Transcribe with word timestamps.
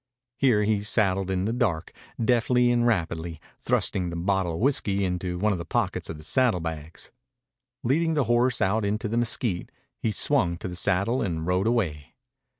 Here 0.39 0.63
he 0.63 0.81
saddled 0.81 1.29
in 1.29 1.45
the 1.45 1.53
dark, 1.53 1.91
deftly 2.19 2.71
and 2.71 2.87
rapidly, 2.87 3.39
thrusting 3.61 4.09
the 4.09 4.15
bottle 4.15 4.55
of 4.55 4.59
whiskey 4.59 5.05
into 5.05 5.37
one 5.37 5.51
of 5.51 5.59
the 5.59 5.63
pockets 5.63 6.09
of 6.09 6.17
the 6.17 6.23
saddlebags. 6.23 7.11
Leading 7.83 8.15
the 8.15 8.23
horse 8.23 8.61
out 8.63 8.83
into 8.83 9.07
the 9.07 9.17
mesquite, 9.17 9.71
he 9.99 10.11
swung 10.11 10.57
to 10.57 10.67
the 10.67 10.75
saddle 10.75 11.21
and 11.21 11.45
rode 11.45 11.67
away. 11.67 12.15